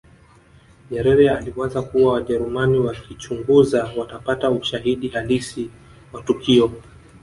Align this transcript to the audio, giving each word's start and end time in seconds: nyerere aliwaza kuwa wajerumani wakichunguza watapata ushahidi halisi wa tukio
nyerere 0.91 1.29
aliwaza 1.31 1.81
kuwa 1.81 2.13
wajerumani 2.13 2.79
wakichunguza 2.79 3.89
watapata 3.97 4.49
ushahidi 4.51 5.07
halisi 5.07 5.69
wa 6.13 6.21
tukio 6.21 6.71